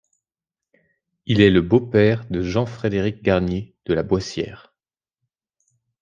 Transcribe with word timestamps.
Il 1.27 1.41
est 1.41 1.51
le 1.51 1.61
beau-père 1.61 2.25
de 2.31 2.41
Jean 2.41 2.65
Frédéric 2.65 3.21
Garnier 3.21 3.75
de 3.85 3.93
La 3.93 4.01
Boissière. 4.01 4.73